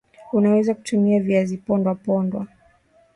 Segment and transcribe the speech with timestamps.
[0.33, 2.47] unaweza kutumia Viazi pondwa pondwa